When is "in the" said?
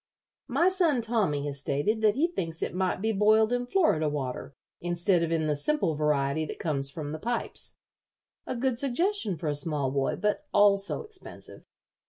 5.31-5.55